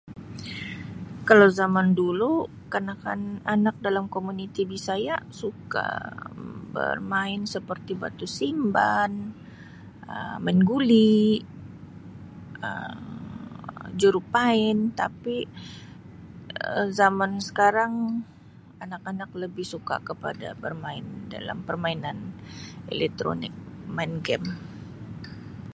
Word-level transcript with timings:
"Kalau 1.27 1.47
zaman 1.59 1.87
dulu 2.01 2.31
kanak-kanak 2.73 3.75
dalam 3.85 4.05
komuniti 4.15 4.61
Bisaya 4.73 5.15
suka 5.41 5.87
bermain 6.75 7.41
seperti 7.53 7.91
batu 8.01 8.25
simban 8.39 9.11
Um 10.13 10.37
main 10.43 10.59
guli 10.69 11.15
Um 12.67 13.01
jurupain 14.01 14.77
tapi 15.01 15.37
zaman 16.99 17.31
Um 17.37 17.43
sekarang 17.47 17.93
anak-anak 18.83 19.29
lebih 19.43 19.65
suka 19.73 19.95
kepada 20.09 20.47
bermain 20.63 21.05
dalam 21.33 21.57
permainan 21.67 22.17
elektronik 22.93 23.53
main 23.95 24.13
""game""." 24.25 24.49